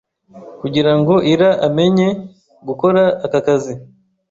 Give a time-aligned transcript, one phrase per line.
[0.61, 2.07] Kugira ngo Ira amenye
[2.67, 3.73] gukora aka kazi,